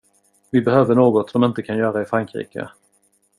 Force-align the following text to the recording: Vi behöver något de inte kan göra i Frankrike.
Vi 0.51 0.61
behöver 0.61 0.95
något 0.95 1.33
de 1.33 1.43
inte 1.43 1.61
kan 1.61 1.77
göra 1.77 2.01
i 2.01 2.05
Frankrike. 2.05 2.69